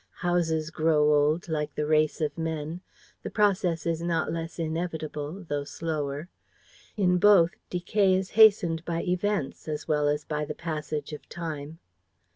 Houses 0.21 0.71
grow 0.71 1.13
old 1.13 1.47
like 1.47 1.75
the 1.75 1.85
race 1.85 2.21
of 2.21 2.35
men; 2.35 2.81
the 3.21 3.29
process 3.29 3.85
is 3.85 4.01
not 4.01 4.33
less 4.33 4.57
inevitable, 4.57 5.45
though 5.47 5.63
slower; 5.63 6.27
in 6.97 7.19
both, 7.19 7.51
decay 7.69 8.15
is 8.15 8.31
hastened 8.31 8.83
by 8.83 9.03
events 9.03 9.67
as 9.67 9.87
well 9.87 10.07
as 10.07 10.25
by 10.25 10.43
the 10.43 10.55
passage 10.55 11.13
of 11.13 11.29
Time. 11.29 11.77